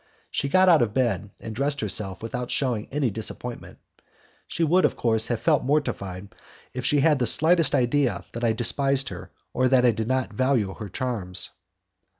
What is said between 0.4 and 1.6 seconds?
got out of bed and